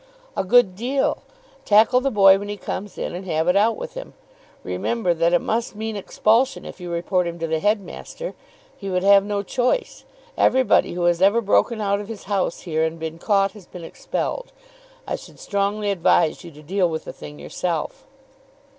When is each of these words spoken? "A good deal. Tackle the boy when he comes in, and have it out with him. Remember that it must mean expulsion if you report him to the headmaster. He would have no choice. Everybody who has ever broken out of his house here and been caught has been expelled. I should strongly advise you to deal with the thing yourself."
"A 0.35 0.43
good 0.43 0.75
deal. 0.75 1.19
Tackle 1.63 2.01
the 2.01 2.09
boy 2.09 2.39
when 2.39 2.49
he 2.49 2.57
comes 2.57 2.97
in, 2.97 3.13
and 3.13 3.23
have 3.27 3.47
it 3.47 3.55
out 3.55 3.77
with 3.77 3.93
him. 3.93 4.15
Remember 4.63 5.13
that 5.13 5.31
it 5.31 5.41
must 5.41 5.75
mean 5.75 5.95
expulsion 5.95 6.65
if 6.65 6.81
you 6.81 6.89
report 6.89 7.27
him 7.27 7.37
to 7.37 7.45
the 7.45 7.59
headmaster. 7.59 8.33
He 8.75 8.89
would 8.89 9.03
have 9.03 9.23
no 9.23 9.43
choice. 9.43 10.03
Everybody 10.35 10.93
who 10.93 11.03
has 11.03 11.21
ever 11.21 11.39
broken 11.39 11.79
out 11.79 11.99
of 12.01 12.07
his 12.07 12.23
house 12.23 12.61
here 12.61 12.83
and 12.83 12.97
been 12.97 13.19
caught 13.19 13.51
has 13.51 13.67
been 13.67 13.83
expelled. 13.83 14.51
I 15.05 15.15
should 15.15 15.39
strongly 15.39 15.91
advise 15.91 16.43
you 16.43 16.49
to 16.49 16.63
deal 16.63 16.89
with 16.89 17.03
the 17.05 17.13
thing 17.13 17.37
yourself." 17.37 18.07